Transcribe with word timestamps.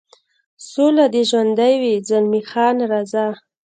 سوله 0.71 1.05
دې 1.13 1.23
ژوندی 1.29 1.73
وي، 1.81 1.93
زلمی 2.09 2.41
خان: 2.49 2.75
راځه. 2.91 3.25